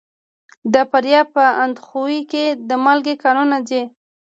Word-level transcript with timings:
د 0.73 0.75
فاریاب 0.89 1.27
په 1.35 1.45
اندخوی 1.63 2.19
کې 2.31 2.45
د 2.69 2.71
مالګې 2.83 3.15
کانونه 3.23 3.57
دي. 3.67 3.81